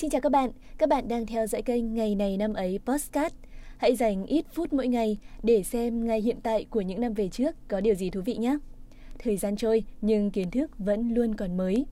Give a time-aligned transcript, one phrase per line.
[0.00, 3.34] Xin chào các bạn, các bạn đang theo dõi kênh Ngày này năm ấy Postcard.
[3.76, 7.28] Hãy dành ít phút mỗi ngày để xem ngày hiện tại của những năm về
[7.28, 8.58] trước có điều gì thú vị nhé.
[9.18, 11.86] Thời gian trôi nhưng kiến thức vẫn luôn còn mới.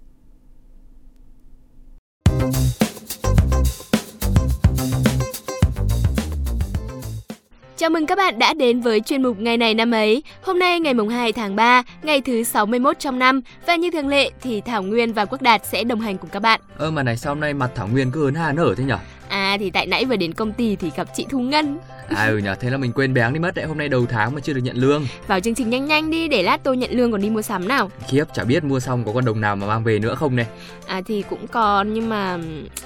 [7.76, 10.22] Chào mừng các bạn đã đến với chuyên mục Ngày này năm ấy.
[10.42, 14.08] Hôm nay ngày mùng 2 tháng 3, ngày thứ 61 trong năm và như thường
[14.08, 16.60] lệ thì Thảo Nguyên và Quốc Đạt sẽ đồng hành cùng các bạn.
[16.78, 18.98] Ơ mà này sao hôm nay mặt Thảo Nguyên cứ hớn hà nở thế nhở?
[19.28, 21.78] À thì tại nãy vừa đến công ty thì gặp chị Thu Ngân.
[22.08, 24.34] À ừ nhở, thế là mình quên béng đi mất đấy, hôm nay đầu tháng
[24.34, 25.06] mà chưa được nhận lương.
[25.26, 27.68] Vào chương trình nhanh nhanh đi để lát tôi nhận lương còn đi mua sắm
[27.68, 27.90] nào.
[28.08, 30.46] Khiếp, chả biết mua xong có con đồng nào mà mang về nữa không này.
[30.86, 32.38] À thì cũng còn nhưng mà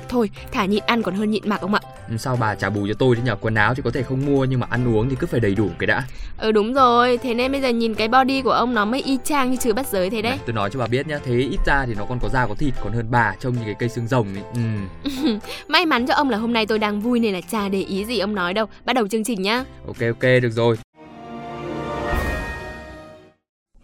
[0.08, 1.80] thôi, thả nhịn ăn còn hơn nhịn mặc ông ạ.
[2.10, 3.36] Ừ, sao bà trả bù cho tôi thế nhở?
[3.36, 5.54] Quần áo thì có thể không mua nhưng mà ăn uống thì cứ phải đầy
[5.54, 6.02] đủ cái đã.
[6.38, 9.18] Ừ đúng rồi, thế nên bây giờ nhìn cái body của ông nó mới y
[9.24, 10.32] chang như trừ bắt giới thế đấy.
[10.32, 12.46] Này, tôi nói cho bà biết nhá, thế ít ra thì nó còn có da
[12.46, 14.42] có thịt còn hơn bà trông như cái cây xương rồng ấy.
[14.54, 14.60] Ừ.
[15.68, 18.04] May mắn cho ông là hôm nay tôi đang vui nên là chả để ý
[18.04, 18.66] gì ông nói đâu.
[18.84, 19.64] Bắt đầu chương trình nhá.
[19.86, 20.76] Ok ok được rồi.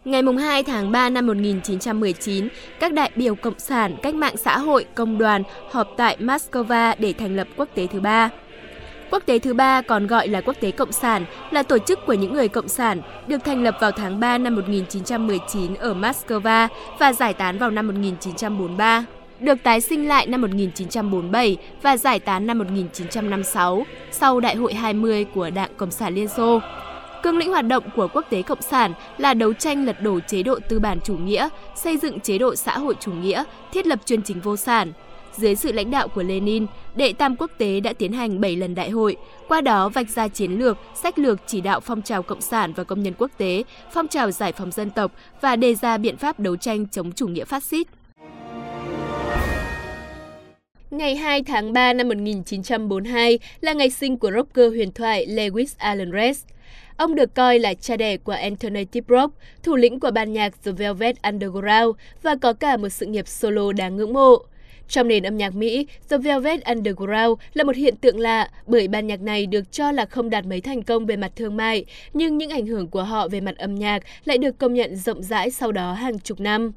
[0.05, 2.47] Ngày 2 tháng 3 năm 1919,
[2.79, 7.13] các đại biểu Cộng sản, cách mạng xã hội, công đoàn họp tại Moscow để
[7.13, 8.29] thành lập quốc tế thứ ba.
[9.11, 12.13] Quốc tế thứ ba còn gọi là Quốc tế Cộng sản là tổ chức của
[12.13, 16.67] những người Cộng sản, được thành lập vào tháng 3 năm 1919 ở Moscow
[16.99, 19.05] và giải tán vào năm 1943.
[19.39, 25.25] Được tái sinh lại năm 1947 và giải tán năm 1956 sau Đại hội 20
[25.25, 26.59] của Đảng Cộng sản Liên Xô.
[27.23, 30.43] Cương lĩnh hoạt động của quốc tế cộng sản là đấu tranh lật đổ chế
[30.43, 33.43] độ tư bản chủ nghĩa, xây dựng chế độ xã hội chủ nghĩa,
[33.73, 34.91] thiết lập chuyên chính vô sản.
[35.35, 36.65] Dưới sự lãnh đạo của Lenin,
[36.95, 39.15] Đệ Tam Quốc tế đã tiến hành 7 lần đại hội,
[39.47, 42.83] qua đó vạch ra chiến lược, sách lược chỉ đạo phong trào cộng sản và
[42.83, 46.39] công nhân quốc tế, phong trào giải phóng dân tộc và đề ra biện pháp
[46.39, 47.87] đấu tranh chống chủ nghĩa phát xít.
[50.91, 56.11] Ngày 2 tháng 3 năm 1942 là ngày sinh của rocker huyền thoại Lewis Allen
[56.11, 56.43] Rex.
[56.97, 59.33] Ông được coi là cha đẻ của Anthony Tiprock,
[59.63, 63.71] thủ lĩnh của ban nhạc The Velvet Underground và có cả một sự nghiệp solo
[63.71, 64.37] đáng ngưỡng mộ.
[64.87, 69.07] Trong nền âm nhạc Mỹ, The Velvet Underground là một hiện tượng lạ bởi ban
[69.07, 72.37] nhạc này được cho là không đạt mấy thành công về mặt thương mại, nhưng
[72.37, 75.51] những ảnh hưởng của họ về mặt âm nhạc lại được công nhận rộng rãi
[75.51, 76.71] sau đó hàng chục năm.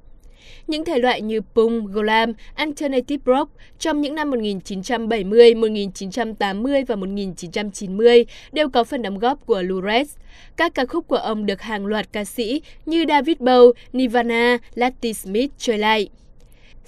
[0.66, 8.26] Những thể loại như punk, glam, alternative rock trong những năm 1970, 1980 và 1990
[8.52, 10.08] đều có phần đóng góp của Lou Reed.
[10.56, 15.12] Các ca khúc của ông được hàng loạt ca sĩ như David Bowie, Nirvana, Latti
[15.12, 16.08] Smith chơi lại.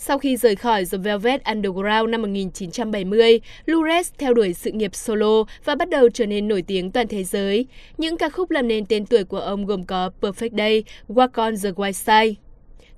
[0.05, 5.45] Sau khi rời khỏi The Velvet Underground năm 1970, Lures theo đuổi sự nghiệp solo
[5.65, 7.67] và bắt đầu trở nên nổi tiếng toàn thế giới.
[7.99, 11.55] Những ca khúc làm nên tên tuổi của ông gồm có Perfect Day, Walk on
[11.62, 12.34] the White Side.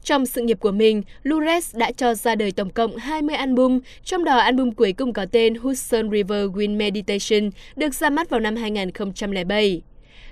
[0.04, 4.24] Trong sự nghiệp của mình, Lures đã cho ra đời tổng cộng 20 album, trong
[4.24, 8.56] đó album cuối cùng có tên Hudson River Wind Meditation được ra mắt vào năm
[8.56, 9.82] 2007.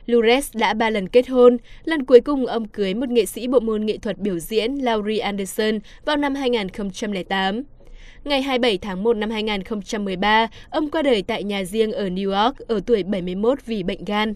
[0.07, 3.61] Lures đã ba lần kết hôn, lần cuối cùng ông cưới một nghệ sĩ bộ
[3.61, 7.63] môn nghệ thuật biểu diễn Laurie Anderson vào năm 2008.
[8.25, 12.59] Ngày 27 tháng 1 năm 2013, ông qua đời tại nhà riêng ở New York
[12.59, 14.35] ở tuổi 71 vì bệnh gan.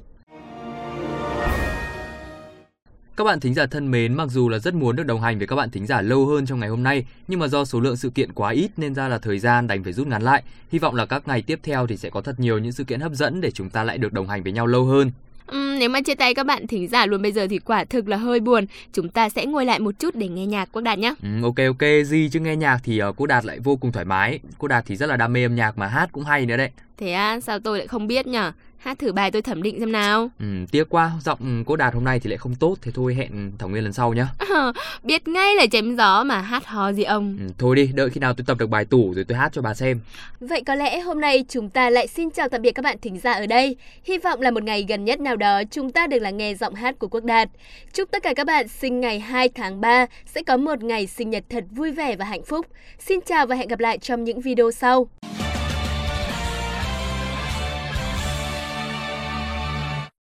[3.17, 5.47] Các bạn thính giả thân mến, mặc dù là rất muốn được đồng hành với
[5.47, 7.97] các bạn thính giả lâu hơn trong ngày hôm nay, nhưng mà do số lượng
[7.97, 10.43] sự kiện quá ít nên ra là thời gian đành phải rút ngắn lại.
[10.73, 13.01] Hy vọng là các ngày tiếp theo thì sẽ có thật nhiều những sự kiện
[13.01, 15.11] hấp dẫn để chúng ta lại được đồng hành với nhau lâu hơn.
[15.53, 18.09] Uhm, nếu mà chia tay các bạn thính giả luôn bây giờ thì quả thực
[18.09, 18.67] là hơi buồn.
[18.93, 21.15] Chúng ta sẽ ngồi lại một chút để nghe nhạc Quốc Đạt nhé.
[21.23, 24.05] Ừ, ok ok, gì chứ nghe nhạc thì uh, Quốc Đạt lại vô cùng thoải
[24.05, 24.39] mái.
[24.59, 26.71] Quốc Đạt thì rất là đam mê âm nhạc mà hát cũng hay nữa đấy.
[26.99, 28.53] Thế à, sao tôi lại không biết nhở?
[28.79, 30.31] Hát thử bài tôi thẩm định xem nào.
[30.39, 33.53] Ừ, tiếc quá, giọng cô Đạt hôm nay thì lại không tốt, thế thôi hẹn
[33.59, 34.29] Thảo Nguyên lần sau nhá.
[34.39, 34.73] À,
[35.03, 37.37] biết ngay là chém gió mà hát hò gì ông.
[37.41, 39.63] Ừ, thôi đi, đợi khi nào tôi tập được bài tủ rồi tôi hát cho
[39.63, 40.01] bà xem.
[40.41, 43.19] Vậy có lẽ hôm nay chúng ta lại xin chào tạm biệt các bạn thính
[43.19, 43.77] giả ở đây.
[44.05, 46.75] Hy vọng là một ngày gần nhất nào đó chúng ta được lắng nghe giọng
[46.75, 47.49] hát của Quốc Đạt.
[47.93, 51.31] Chúc tất cả các bạn sinh ngày 2 tháng 3 sẽ có một ngày sinh
[51.31, 52.67] nhật thật vui vẻ và hạnh phúc.
[52.99, 55.09] Xin chào và hẹn gặp lại trong những video sau.